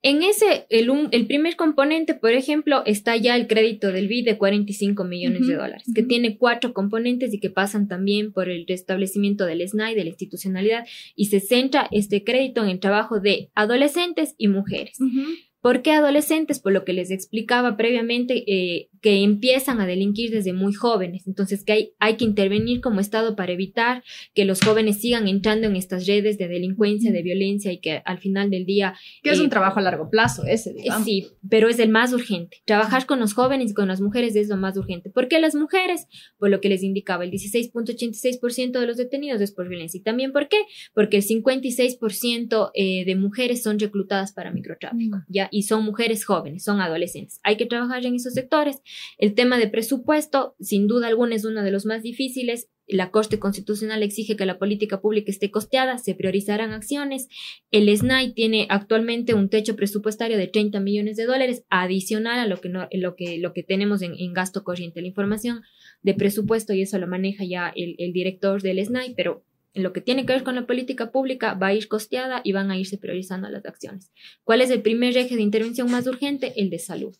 [0.00, 4.38] En ese, el, el, primer componente, por ejemplo, está ya el crédito del BID de
[4.38, 9.44] 45 millones de dólares, que tiene cuatro componentes y que pasan también por el restablecimiento
[9.44, 14.36] del SNAI, de la institucionalidad, y se centra este crédito en el trabajo de adolescentes
[14.38, 14.98] y mujeres.
[15.60, 16.60] ¿Por qué adolescentes?
[16.60, 21.26] Por lo que les explicaba previamente, eh, que empiezan a delinquir desde muy jóvenes.
[21.26, 24.02] Entonces, que hay, hay que intervenir como Estado para evitar
[24.34, 28.18] que los jóvenes sigan entrando en estas redes de delincuencia, de violencia y que al
[28.18, 28.94] final del día...
[29.22, 31.04] Que es un eh, trabajo a largo plazo ese, digamos.
[31.04, 32.58] Sí, pero es el más urgente.
[32.64, 35.10] Trabajar con los jóvenes y con las mujeres es lo más urgente.
[35.10, 36.06] ¿Por qué las mujeres?
[36.38, 39.98] Por lo que les indicaba, el 16.86% de los detenidos es por violencia.
[39.98, 40.58] ¿Y también por qué?
[40.94, 45.48] Porque el 56% eh, de mujeres son reclutadas para microtráfico, ¿ya?
[45.50, 47.40] Y son mujeres jóvenes, son adolescentes.
[47.42, 48.80] Hay que trabajar en esos sectores
[49.18, 52.68] el tema de presupuesto, sin duda alguna, es uno de los más difíciles.
[52.86, 57.28] La Corte Constitucional exige que la política pública esté costeada, se priorizarán acciones.
[57.70, 62.60] El SNAI tiene actualmente un techo presupuestario de 30 millones de dólares adicional a lo
[62.60, 65.02] que, no, lo que, tenemos en, gasto corriente.
[65.02, 65.62] La información
[66.02, 70.00] de presupuesto, y eso lo maneja ya el director del SNAI, pero en lo que
[70.00, 72.98] tiene que ver con la política pública va a ir costeada y van a irse
[72.98, 74.12] priorizando las acciones.
[74.44, 76.52] ¿Cuál es el primer eje de intervención más urgente?
[76.56, 77.16] El de salud.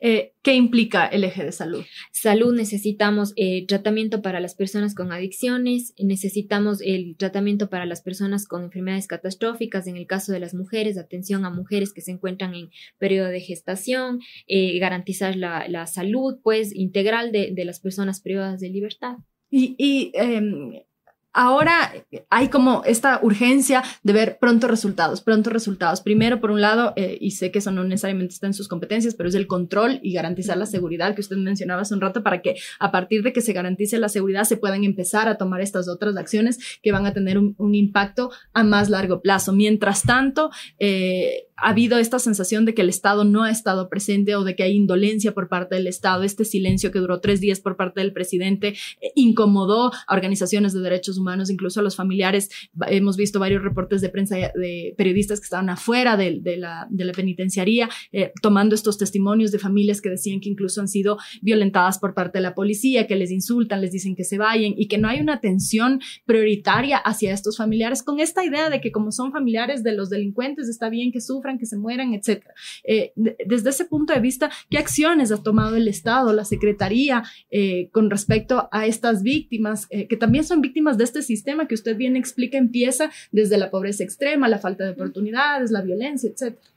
[0.00, 1.84] Eh, ¿Qué implica el eje de salud?
[2.12, 8.46] Salud necesitamos eh, tratamiento para las personas con adicciones, necesitamos el tratamiento para las personas
[8.46, 12.54] con enfermedades catastróficas, en el caso de las mujeres, atención a mujeres que se encuentran
[12.54, 18.70] en periodo de gestación, eh, garantizar la, salud pues integral de, las personas privadas de
[18.70, 19.18] libertad.
[19.50, 20.82] Y, y em,
[21.32, 21.92] ahora
[22.30, 26.00] hay como esta urgencia de ver pronto resultados, pronto resultados.
[26.00, 29.14] Primero, por un lado, eh, y sé que eso no necesariamente está en sus competencias,
[29.14, 32.42] pero es el control y garantizar la seguridad que usted mencionaba hace un rato para
[32.42, 35.88] que a partir de que se garantice la seguridad se puedan empezar a tomar estas
[35.88, 39.54] otras acciones que van a tener un, impacto a más largo plazo.
[39.54, 44.34] Mientras tanto, eh, ha habido esta sensación de que el Estado no ha estado presente
[44.34, 46.24] o de que hay indolencia por parte del Estado.
[46.24, 50.80] Este silencio que duró tres días por parte del presidente eh, incomodó a organizaciones de
[50.80, 52.50] derechos humanos, incluso a los familiares.
[52.88, 58.32] Hemos visto varios reportes de prensa de periodistas que estaban afuera de, la, penitenciaría eh,
[58.42, 62.42] tomando estos testimonios de familias que decían que incluso han sido violentadas por parte de
[62.42, 65.34] la policía, que les insultan, les dicen que se vayan y que no hay una
[65.34, 70.10] atención prioritaria hacia estos familiares con esta idea de que como son familiares de los
[70.10, 72.54] delincuentes está bien que sufran que se mueran, etcétera.
[72.84, 73.12] Eh,
[73.46, 78.10] desde ese punto de vista, ¿qué acciones ha tomado el Estado, la Secretaría eh, con
[78.10, 82.16] respecto a estas víctimas, eh, que también son víctimas de este sistema que usted bien
[82.16, 86.68] explica, empieza desde la pobreza extrema, la falta de oportunidades, la violencia, etcétera?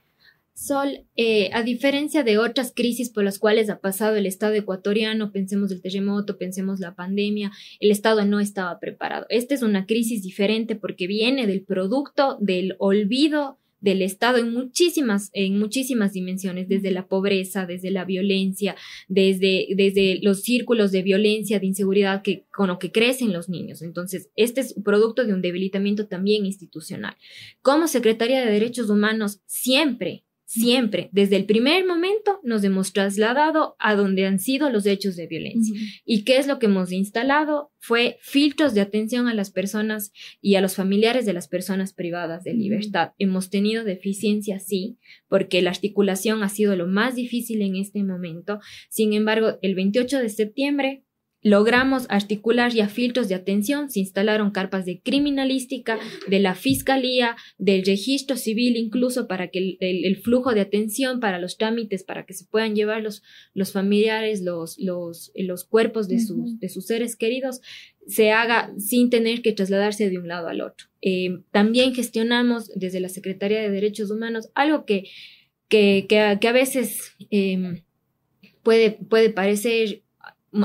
[0.58, 1.04] Sol,
[1.52, 5.82] a diferencia de otras crisis por las cuales ha pasado el Estado ecuatoriano, pensemos el
[5.82, 9.26] terremoto, pensemos la pandemia, el Estado no estaba preparado.
[9.28, 15.30] Esta es una crisis diferente porque viene del producto del olvido del Estado en muchísimas,
[15.32, 18.76] en muchísimas dimensiones, desde la pobreza, desde la violencia,
[19.08, 23.82] desde, desde los círculos de violencia, de inseguridad que, con lo que crecen los niños.
[23.82, 27.16] Entonces, este es producto de un debilitamiento también institucional.
[27.62, 33.96] Como Secretaría de Derechos Humanos, siempre Siempre, desde el primer momento, nos hemos trasladado a
[33.96, 35.76] donde han sido los hechos de violencia.
[36.04, 37.72] ¿Y qué es lo que hemos instalado?
[37.80, 42.44] Fue filtros de atención a las personas y a los familiares de las personas privadas
[42.44, 43.10] de libertad.
[43.18, 48.60] Hemos tenido deficiencia, sí, porque la articulación ha sido lo más difícil en este momento.
[48.88, 51.05] Sin embargo, el 28 de septiembre
[51.46, 57.84] Logramos articular ya filtros de atención, se instalaron carpas de criminalística, de la fiscalía, del
[57.84, 62.46] registro civil, incluso para que el, flujo de atención para los trámites, para que se
[62.46, 63.22] puedan llevar los,
[63.54, 67.60] los familiares, los, los, los cuerpos de sus, de sus seres queridos,
[68.08, 70.88] se haga sin tener que trasladarse de un lado al otro.
[71.00, 75.04] Eh, también gestionamos desde la Secretaría de Derechos Humanos algo que,
[75.68, 77.84] que, que, a, veces eh,
[78.64, 80.02] puede, puede parecer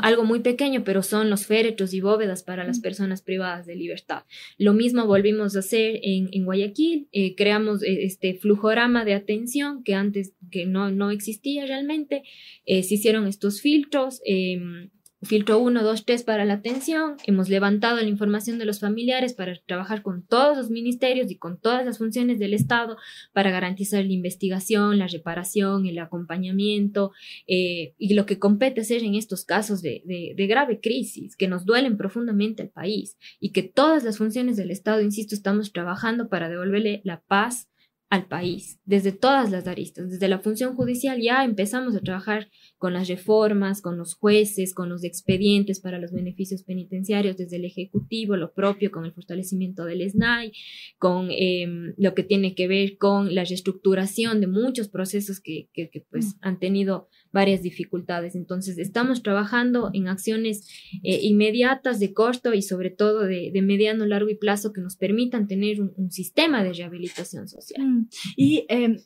[0.01, 4.23] algo muy pequeño, pero son los féretros y bóvedas para las personas privadas de libertad.
[4.57, 9.83] Lo mismo volvimos a hacer en, en Guayaquil, eh, creamos eh, este flujorama de atención
[9.83, 12.23] que antes que no, no existía realmente,
[12.65, 14.21] eh, se hicieron estos filtros.
[14.25, 14.89] Em,
[15.23, 17.15] filtro 1, 2, 3 para la atención.
[17.25, 21.59] Hemos levantado la información de los familiares para trabajar con todos los ministerios y con
[21.59, 22.97] todas las funciones del Estado
[23.33, 27.11] para garantizar la investigación, la reparación, el acompañamiento
[27.47, 31.65] eh, y lo que compete hacer en estos casos de, de, grave crisis que nos
[31.65, 36.49] duelen profundamente al país y que todas las funciones del Estado, insisto, estamos trabajando para
[36.49, 37.69] devolverle la paz
[38.11, 42.49] al país, desde todas las aristas, desde la función judicial ya empezamos a trabajar
[42.81, 47.65] con las reformas, con los jueces, con los expedientes para los beneficios penitenciarios desde el
[47.65, 50.51] Ejecutivo, lo propio con el fortalecimiento del SNAI,
[50.97, 55.69] con em, lo que tiene que ver con la reestructuración de muchos procesos que,
[56.09, 56.37] pues mm.
[56.41, 58.33] han tenido varias dificultades.
[58.33, 60.67] Entonces, estamos trabajando en acciones
[61.03, 65.47] eh, inmediatas de corto y sobre todo de, mediano, largo y plazo que nos permitan
[65.47, 67.87] tener un, sistema de rehabilitación social.
[67.87, 68.09] Mm.
[68.35, 68.97] Y em,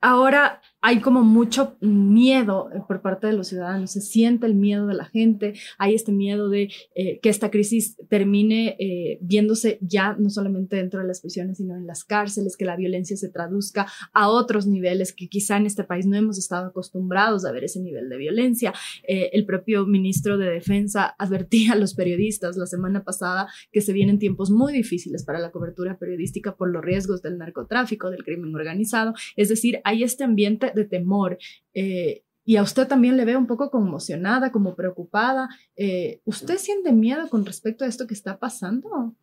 [0.00, 4.86] ahora hay como mucho miedo eh, por parte de los ciudadanos, se siente el miedo
[4.86, 10.14] de la gente, hay este miedo de eh, que esta crisis termine eh, viéndose ya
[10.18, 13.86] no solamente dentro de las prisiones, sino en las cárceles, que la violencia se traduzca
[14.12, 17.80] a otros niveles que quizá en este país no hemos estado acostumbrados a ver ese
[17.80, 18.72] nivel de violencia.
[19.06, 24.18] el propio ministro de Defensa advertía a los periodistas la semana pasada que se vienen
[24.18, 29.14] tiempos muy difíciles para la cobertura periodística por los riesgos del narcotráfico, del crimen organizado,
[29.36, 31.38] es decir, hay este ambiente de temor.
[31.74, 35.48] Eh, y a usted también le veo un poco conmocionada, como preocupada.
[35.76, 39.14] Eh, ¿Usted siente miedo con respecto a esto que está pasando?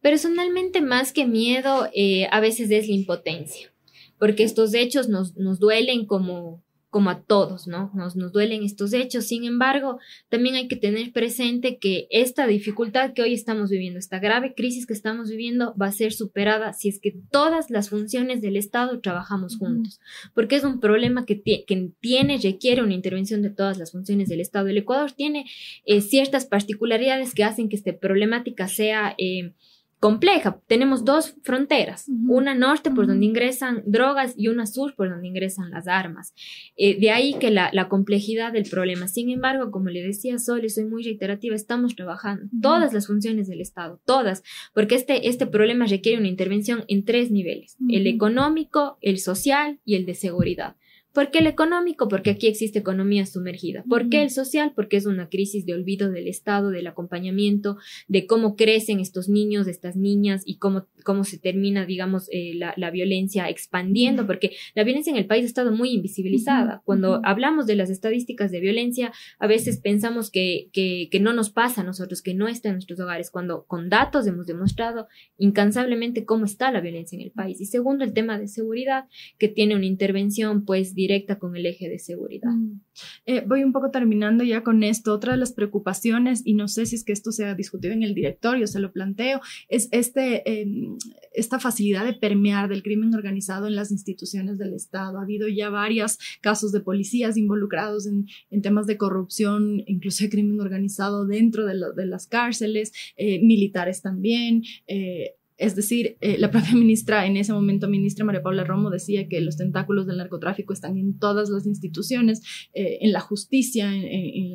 [0.00, 3.72] Personalmente, más que miedo, eh, a veces es la impotencia,
[4.18, 7.90] porque estos hechos nos, nos duelen como, como a todos, ¿no?
[7.94, 9.26] Nos, nos duelen estos hechos.
[9.26, 9.98] Sin embargo,
[10.28, 14.86] también hay que tener presente que esta dificultad que hoy estamos viviendo, esta grave crisis
[14.86, 19.00] que estamos viviendo, va a ser superada si es que todas las funciones del Estado
[19.00, 20.00] trabajamos juntos,
[20.34, 24.40] porque es un problema que, que tiene, requiere una intervención de todas las funciones del
[24.40, 24.68] Estado.
[24.68, 25.44] El Ecuador tiene
[25.84, 29.14] eh, ciertas particularidades que hacen que esta problemática sea...
[29.18, 29.52] Eh,
[30.00, 30.60] compleja.
[30.66, 35.70] Tenemos dos fronteras, una norte por donde ingresan drogas y una sur por donde ingresan
[35.70, 36.34] las armas.
[36.76, 39.08] Eh, de ahí que la, complejidad del problema.
[39.08, 43.48] Sin embargo, como le decía Sol, y soy muy reiterativa, estamos trabajando todas las funciones
[43.48, 44.42] del Estado, todas,
[44.74, 49.96] porque este, este problema requiere una intervención en tres niveles, el económico, el social y
[49.96, 50.76] el de seguridad.
[51.18, 52.06] ¿Por qué el económico?
[52.06, 53.82] Porque aquí existe economía sumergida.
[53.88, 54.70] ¿Por qué el social?
[54.76, 57.76] Porque es una crisis de olvido del Estado, del acompañamiento,
[58.06, 62.90] de cómo crecen estos niños, estas niñas y cómo, cómo se termina, digamos, eh, la,
[62.90, 66.82] violencia expandiendo, porque la violencia en el país ha estado muy invisibilizada.
[66.84, 71.50] Cuando hablamos de las estadísticas de violencia, a veces pensamos que, que, que no nos
[71.50, 76.26] pasa a nosotros, que no está en nuestros hogares, cuando con datos hemos demostrado incansablemente
[76.26, 77.60] cómo está la violencia en el país.
[77.60, 79.06] Y segundo, el tema de seguridad,
[79.38, 82.50] que tiene una intervención, pues, directa directa con el eje de seguridad.
[82.50, 82.80] Mm.
[83.26, 85.12] Eh, voy un poco terminando ya con esto.
[85.12, 88.02] Otra de las preocupaciones, y no sé si es que esto se ha discutido en
[88.02, 90.96] el directorio, se lo planteo, es este, em,
[91.32, 95.18] esta facilidad de permear del crimen organizado en las instituciones del Estado.
[95.18, 98.26] Ha habido ya varios casos de policías involucrados en,
[98.62, 104.62] temas de corrupción, incluso de crimen organizado dentro de, de las cárceles, eh, militares también.
[104.86, 109.28] Eh, es decir, eh, la propia ministra, en ese momento, ministra María Paula Romo, decía
[109.28, 112.42] que los tentáculos del narcotráfico están en todas las instituciones,
[112.72, 114.54] eh, en la justicia, en,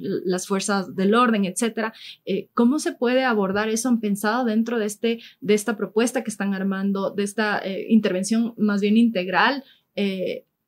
[0.00, 1.92] las fuerzas del orden, etc.
[2.24, 3.88] Eh, ¿Cómo se puede abordar eso?
[3.88, 8.80] ¿Han pensado dentro de, este, de esta propuesta que están armando, de esta intervención más
[8.80, 9.64] bien integral?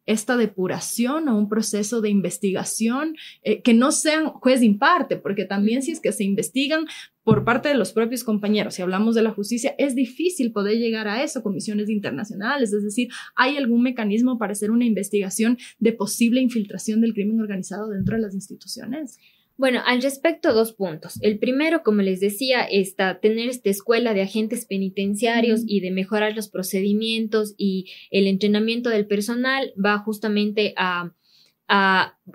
[0.07, 3.17] Esta depuración o un proceso de investigación
[3.65, 6.87] que no sean juez imparte, porque también si es que se investigan
[7.25, 11.09] por parte de los propios compañeros, si hablamos de la justicia, es difícil poder llegar
[11.09, 16.41] a eso, comisiones internacionales, es decir, ¿hay algún mecanismo para hacer una investigación de posible
[16.41, 19.19] infiltración del crimen organizado dentro de las instituciones?
[19.59, 21.19] Bueno, al respecto, dos puntos.
[21.23, 26.35] El primero, como les decía, está tener esta escuela de agentes penitenciarios y de mejorar
[26.35, 31.13] los procedimientos y el entrenamiento del personal va justamente a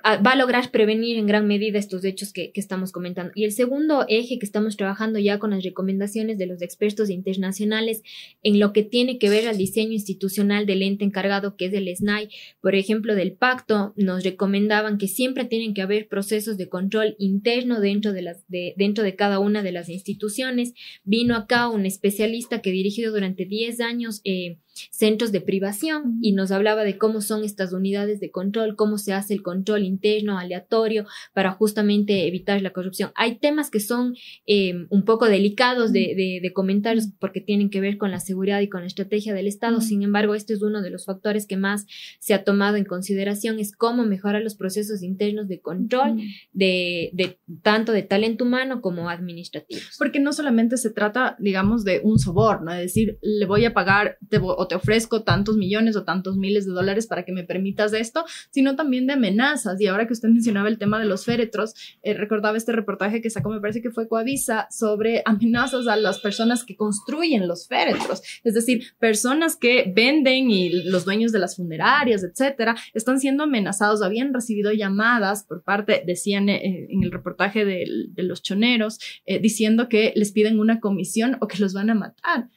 [0.05, 3.33] va a lograr prevenir en gran medida estos hechos que, estamos comentando.
[3.35, 8.03] Y el segundo eje que estamos trabajando ya con las recomendaciones de los expertos internacionales
[8.43, 11.93] en lo que tiene que ver al diseño institucional del ente encargado que es el
[11.93, 12.29] SNAI,
[12.61, 17.81] por ejemplo, del pacto, nos recomendaban que siempre tienen que haber procesos de control interno
[17.81, 20.73] dentro de, las, de, dentro de cada una de las instituciones.
[21.03, 24.57] Vino acá un especialista que dirigido durante 10 años eh,
[24.89, 29.13] centros de privación y nos hablaba de cómo son estas unidades de control, cómo se
[29.13, 33.11] hace el control interno aleatorio para justamente evitar la corrupción.
[33.15, 34.15] Hay temas que son
[34.45, 38.69] em, un poco delicados de, de, comentarios porque tienen que ver con la seguridad y
[38.69, 39.79] con la estrategia del Estado.
[39.81, 41.85] Sin embargo, este es uno de los factores que más
[42.19, 46.17] se ha tomado en consideración, es cómo mejorar los procesos internos de control
[46.51, 49.81] de, de tanto de talento humano como administrativo.
[49.97, 54.17] Porque no solamente se trata, digamos, de un soborno, es decir, le voy a pagar,
[54.29, 57.93] te, o te ofrezco tantos millones o tantos miles de dólares para que me permitas
[57.93, 59.70] esto, sino también de amenazas.
[59.79, 63.29] Y ahora que usted mencionaba el tema de los féretros, eh, recordaba este reportaje que
[63.29, 68.21] sacó, me parece que fue Coavisa, sobre amenazas a las personas que construyen los féretros.
[68.43, 74.01] Es decir, personas que venden y los dueños de las funerarias, etcétera, están siendo amenazados.
[74.01, 77.85] Habían recibido llamadas por parte, decían eh, en el reportaje de,
[78.17, 82.49] los choneros, eh, diciendo que les piden una comisión o que los van a matar.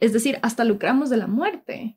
[0.00, 1.96] Es decir, hasta lucramos de la muerte.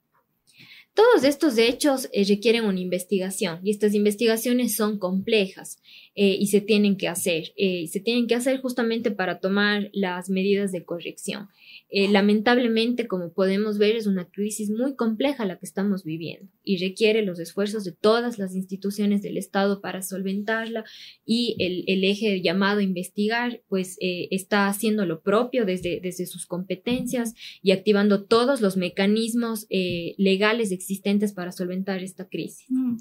[0.94, 5.78] Todos estos hechos eh, requieren una investigación y estas investigaciones son complejas
[6.16, 7.54] eh, y se tienen que hacer.
[7.56, 11.50] Eh, se tienen que hacer justamente para tomar las medidas de corrección.
[11.92, 16.78] Eh, lamentablemente, como podemos ver, es una crisis muy compleja la que estamos viviendo y
[16.78, 20.84] requiere los esfuerzos de todas las instituciones del Estado para solventarla
[21.26, 27.34] y el, eje llamado investigar, pues eh, está haciendo lo propio desde, desde sus competencias
[27.64, 32.68] y activando todos los mecanismos eh, legales existentes para solventar esta crisis.
[32.70, 32.98] Mm.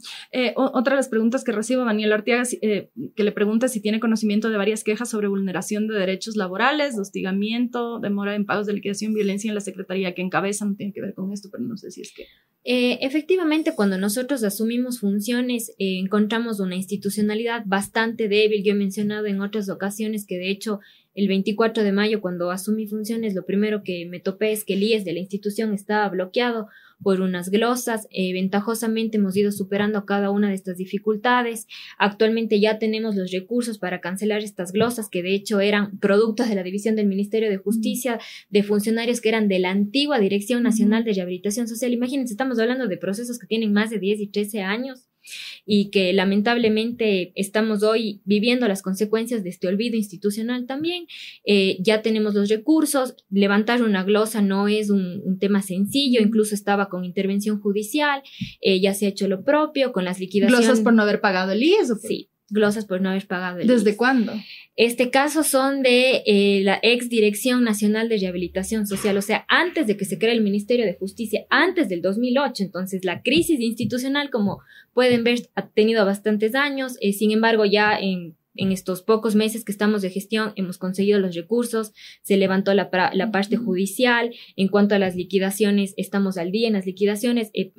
[0.57, 4.57] otra de las preguntas que recibo, Daniel Arteaga, que le pregunta si tiene conocimiento de
[4.57, 9.55] varias quejas sobre vulneración de derechos laborales, hostigamiento, demora en pagos de liquidación violencia en
[9.55, 12.13] la Secretaría que encabeza, no tiene que ver con esto, pero no sé si es
[12.15, 12.25] que...
[12.65, 18.63] Eh, efectivamente, cuando nosotros asumimos funciones, eh, encontramos una institucionalidad bastante débil.
[18.65, 20.81] Yo he mencionado en otras ocasiones que de hecho
[21.15, 24.83] el 24 de mayo, cuando asumí funciones, lo primero que me topé es que el
[24.83, 26.69] IES de la institución estaba bloqueado
[27.03, 28.07] por unas glosas.
[28.11, 31.67] Eh, ventajosamente hemos ido superando cada una de estas dificultades.
[31.99, 36.55] Actualmente ya tenemos los recursos para cancelar estas glosas, que de hecho eran productos de
[36.55, 38.19] la División del Ministerio de Justicia,
[38.51, 41.93] de funcionarios que eran de la antigua Dirección Nacional de Rehabilitación Social.
[41.93, 45.09] Imagínense, estamos hablando de procesos que tienen más de 10 y 13 años
[45.67, 51.07] y que lamentablemente estamos hoy viviendo las consecuencias de este olvido institucional también.
[51.45, 56.89] Eh, ya tenemos los recursos, levantar una glosa no es un, tema sencillo, incluso estaba
[56.89, 58.23] con intervención judicial,
[58.61, 60.67] eh, ya se ha hecho lo propio con las liquidaciones.
[60.67, 61.93] ¿Glosas por no haber pagado el IES?
[62.03, 64.33] Sí, glosas por no haber pagado el ¿Desde cuándo?
[64.77, 69.87] Este caso son de eh, la ex Dirección Nacional de Rehabilitación Social, o sea, antes
[69.87, 72.63] de que se cree el Ministerio de Justicia, antes del 2008.
[72.63, 74.61] Entonces, la crisis institucional, como
[74.95, 76.97] pueden ver, ha tenido bastantes años.
[77.01, 81.37] Eh, sin embargo, ya en, estos pocos meses que estamos de gestión hemos conseguido los
[81.37, 81.93] recursos,
[82.23, 84.35] se levantó la, la parte judicial.
[84.57, 87.51] En cuanto a las liquidaciones, estamos al día en las liquidaciones.
[87.55, 87.73] Eh,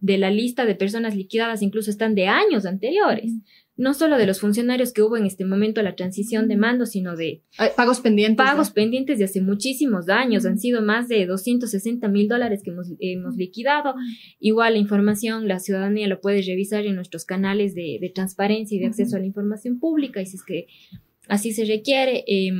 [0.00, 3.32] de la lista de personas liquidadas incluso están de años anteriores
[3.78, 7.16] no solo de los funcionarios que hubo en este momento la transición de mando, sino
[7.16, 7.44] de
[7.76, 8.44] pagos pendientes.
[8.44, 10.44] Pagos pendientes de hace muchísimos años.
[10.44, 13.94] Han sido más de 260 mil dólares que hemos, hemos, liquidado.
[14.40, 18.80] Igual la información, la ciudadanía lo puede revisar en nuestros canales de, de transparencia y
[18.80, 20.66] de acceso a la información pública y si es que
[21.28, 22.24] así se requiere.
[22.26, 22.50] Eh,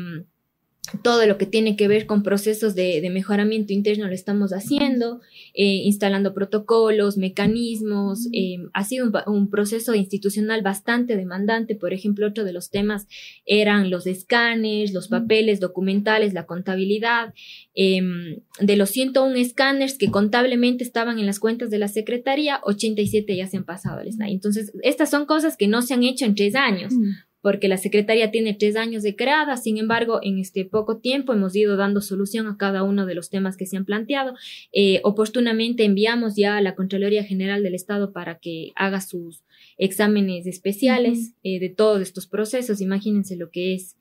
[1.02, 5.20] todo lo que tiene que ver con procesos de, mejoramiento interno lo estamos haciendo,
[5.54, 8.28] eh, instalando protocolos, mecanismos.
[8.32, 11.74] Eh, ha sido un, proceso institucional bastante demandante.
[11.74, 13.06] Por ejemplo, otro de los temas
[13.46, 17.32] eran los escáneres, los papeles documentales, la contabilidad.
[17.74, 23.36] Em, de los 101 escáneres que contablemente estaban en las cuentas de la Secretaría, 87
[23.36, 24.32] ya se han pasado al SNAI.
[24.32, 26.92] Entonces, estas son cosas que no se han hecho en tres años
[27.40, 31.54] porque la Secretaría tiene tres años de creada, sin embargo, en este poco tiempo hemos
[31.54, 34.34] ido dando solución a cada uno de los temas que se han planteado.
[34.72, 39.44] Eh, oportunamente enviamos ya a la Contraloría General del Estado para que haga sus
[39.76, 42.80] exámenes especiales eh, de todos estos procesos.
[42.80, 43.97] Imagínense lo que es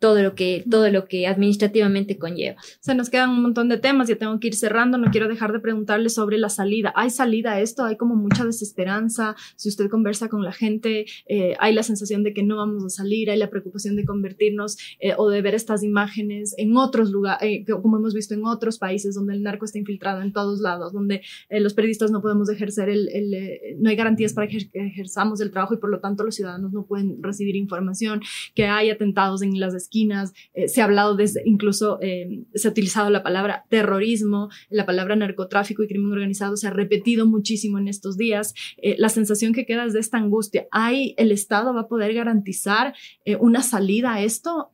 [0.00, 2.56] todo lo que, todo lo que administrativamente conlleva.
[2.80, 5.52] Se nos quedan un montón de temas, ya tengo que ir cerrando, no quiero dejar
[5.52, 6.92] de preguntarle sobre la salida.
[6.96, 7.84] ¿Hay salida a esto?
[7.84, 9.36] ¿Hay como mucha desesperanza?
[9.56, 12.88] Si usted conversa con la gente, eh, hay la sensación de que no vamos a
[12.88, 17.42] salir, hay la preocupación de convertirnos eh, o de ver estas imágenes en otros lugares,
[17.42, 20.94] eh, como hemos visto en otros países donde el narco está infiltrado en todos lados,
[20.94, 21.20] donde
[21.50, 25.74] los periodistas no podemos ejercer el, el no hay garantías para que ejerzamos el trabajo
[25.74, 28.22] y por lo tanto los ciudadanos no pueden recibir información,
[28.54, 33.10] que hay atentados en las eh, se ha hablado desde, incluso eh, se ha utilizado
[33.10, 38.16] la palabra terrorismo, la palabra narcotráfico y crimen organizado se ha repetido muchísimo en estos
[38.16, 38.54] días.
[38.78, 40.66] Eh, la sensación que queda es de esta angustia.
[40.70, 42.94] ¿Hay, el Estado va a poder garantizar
[43.38, 44.70] una salida a esto?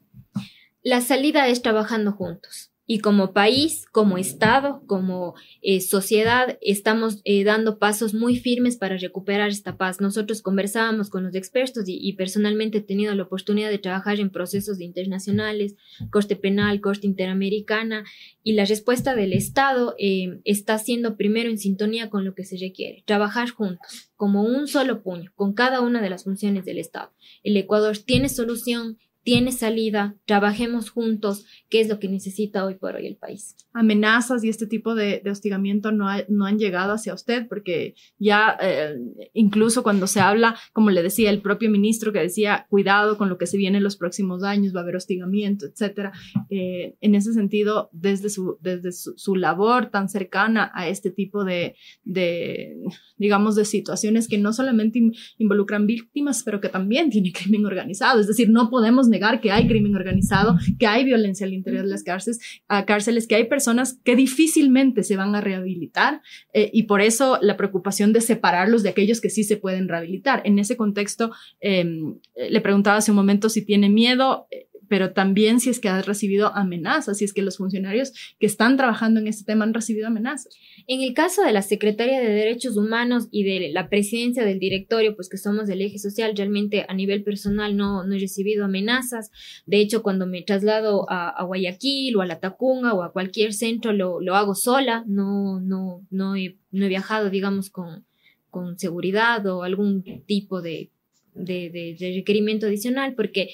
[0.83, 2.73] La salida es trabajando juntos.
[2.87, 8.97] Y como país, como Estado, como eh, sociedad, estamos eh, dando pasos muy firmes para
[8.97, 10.01] recuperar esta paz.
[10.01, 14.81] Nosotros conversábamos con los expertos y, personalmente he tenido la oportunidad de trabajar en procesos
[14.81, 15.75] internacionales,
[16.11, 18.05] Corte Penal, Corte Interamericana,
[18.43, 22.57] y la respuesta del Estado eh, está siendo primero en sintonía con lo que se
[22.57, 27.13] requiere, trabajar juntos, como un solo puño, con cada una de las funciones del Estado.
[27.43, 32.95] El Ecuador tiene solución, tiene salida, trabajemos juntos, qué es lo que necesita hoy por
[32.95, 33.57] hoy el país.
[33.73, 38.95] Amenazas y este tipo de, hostigamiento no, no, han llegado hacia usted, porque ya eh,
[39.35, 43.37] incluso cuando se habla, como le decía el propio ministro que decía, cuidado con lo
[43.37, 46.13] que se viene en los próximos años, va a haber hostigamiento, etcétera.
[46.49, 51.75] Eh, en ese sentido, desde, su, desde su, labor tan cercana a este tipo de,
[52.05, 52.77] de,
[53.17, 55.03] digamos, de situaciones que no solamente
[55.37, 59.09] involucran víctimas, pero que también tienen crimen organizado, es decir, no podemos
[59.41, 63.35] que hay crimen organizado, que hay violencia al interior de las cárceles, a cárceles, que
[63.35, 68.21] hay personas que difícilmente se van a rehabilitar eh, y por eso la preocupación de
[68.21, 70.43] separarlos de aquellos que sí se pueden rehabilitar.
[70.45, 74.47] En ese contexto, em, le preguntaba hace un momento si tiene miedo
[74.89, 78.77] pero también si es que has recibido amenazas, si es que los funcionarios que están
[78.77, 80.55] trabajando en este tema han recibido amenazas.
[80.87, 85.17] En el caso de la Secretaría de Derechos Humanos y de la presidencia del directorio,
[85.17, 89.31] pues que somos del eje social, realmente a nivel personal no, no he recibido amenazas.
[89.67, 93.93] De hecho, cuando me traslado a, Guayaquil o a La Tacunga o a cualquier centro,
[93.93, 98.05] lo, lo hago sola, no, no, no, he, no he viajado, digamos, con,
[98.51, 100.91] con seguridad o algún tipo de,
[101.35, 103.51] de requerimiento adicional, porque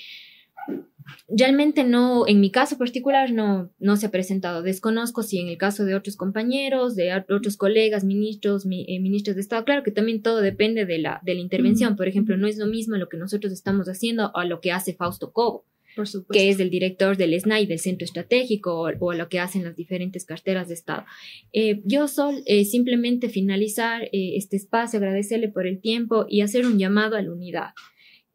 [1.29, 4.63] Realmente no, en mi caso particular no, no se ha presentado.
[4.63, 9.43] Desconozco si en el caso de otros compañeros, de otros colegas, ministros, eh, ministros de
[9.43, 11.97] Estado, claro que también todo depende de la, de la intervención.
[11.97, 14.95] Por ejemplo, no es lo mismo lo que nosotros estamos haciendo a lo que hace
[14.95, 15.65] Fausto Cobo.
[16.31, 20.25] que es el director del SNAI, del Centro Estratégico, o, lo que hacen las diferentes
[20.25, 21.05] carteras de Estado.
[21.53, 26.67] Eh, yo, Sol, eh, simplemente finalizar eh, este espacio, agradecerle por el tiempo y hacer
[26.67, 27.71] un llamado a la unidad.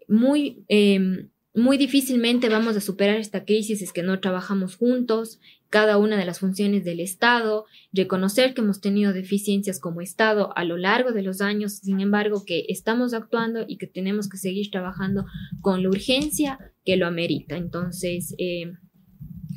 [0.07, 5.39] Muy em, muy difícilmente vamos a superar esta crisis es que no trabajamos juntos,
[5.69, 10.63] cada una de las funciones del Estado, reconocer que hemos tenido deficiencias como Estado a
[10.63, 14.69] lo largo de los años, sin embargo que estamos actuando y que tenemos que seguir
[14.69, 15.25] trabajando
[15.59, 17.57] con la urgencia que lo amerita.
[17.57, 18.73] Entonces, eh,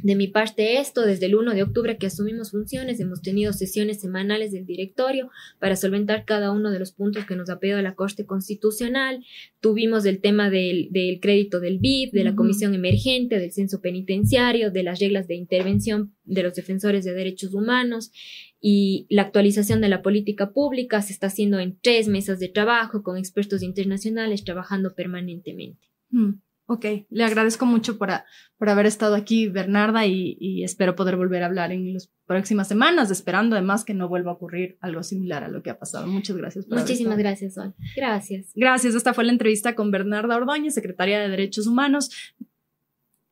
[0.03, 4.01] de mi parte esto, desde el 1 de octubre que asumimos funciones, hemos tenido sesiones
[4.01, 7.94] semanales del directorio para solventar cada uno de los puntos que nos ha pedido la
[7.94, 9.24] Corte Constitucional.
[9.61, 10.90] Tuvimos el tema del,
[11.20, 16.14] crédito del BID, de la Comisión Emergente, del censo penitenciario, de las reglas de intervención
[16.24, 18.12] de los defensores de derechos humanos
[18.61, 23.03] y la actualización de la política pública se está haciendo en tres mesas de trabajo
[23.03, 25.88] con expertos internacionales trabajando permanentemente.
[26.11, 26.34] Mm.
[26.72, 28.10] Ok, le agradezco mucho por,
[28.56, 33.10] por haber estado aquí, Bernarda, y, espero poder volver a hablar en las próximas semanas,
[33.10, 36.06] esperando además que no vuelva a ocurrir algo similar a lo que ha pasado.
[36.06, 36.66] Muchas gracias.
[36.66, 37.74] Por Muchísimas gracias, Sol.
[37.96, 38.52] Gracias.
[38.54, 38.94] Gracias.
[38.94, 42.10] Esta fue la entrevista con Bernarda Ordóñez, secretaria de Derechos Humanos.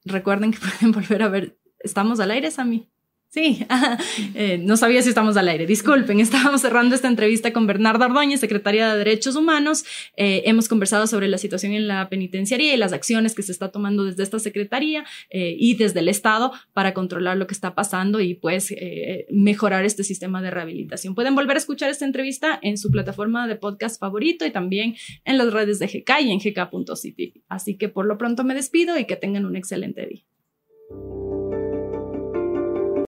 [0.05, 1.57] Recuerden que pueden volver a ver.
[1.79, 2.89] ¿Estamos al aire, Sami?
[3.31, 3.67] Sí,
[4.35, 5.67] eh, no sabía si estamos al aire.
[5.67, 9.85] Disculpen, estábamos cerrando esta entrevista con Bernarda Ordóñez, secretaria de Derechos Humanos.
[10.17, 13.71] Eh, hemos conversado sobre la situación en la penitenciaría y las acciones que se está
[13.71, 18.21] tomando desde esta secretaría eh, y desde el Estado para controlar lo que está pasando
[18.21, 18.75] y pues
[19.31, 21.15] mejorar este sistema de rehabilitación.
[21.15, 25.39] Pueden volver a escuchar esta entrevista en su plataforma de podcast favorito y también en
[25.39, 27.35] las redes de GK y en gk.city.
[27.49, 31.28] Así que por lo pronto me despido y que tengan un excelente día.